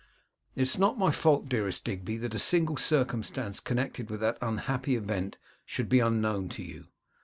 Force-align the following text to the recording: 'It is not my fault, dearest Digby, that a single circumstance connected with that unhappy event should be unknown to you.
'It 0.55 0.63
is 0.63 0.79
not 0.79 0.97
my 0.97 1.11
fault, 1.11 1.47
dearest 1.47 1.83
Digby, 1.85 2.17
that 2.17 2.33
a 2.33 2.39
single 2.39 2.75
circumstance 2.75 3.59
connected 3.59 4.09
with 4.09 4.19
that 4.19 4.39
unhappy 4.41 4.95
event 4.95 5.37
should 5.63 5.89
be 5.89 5.99
unknown 5.99 6.49
to 6.49 6.63
you. 6.63 6.87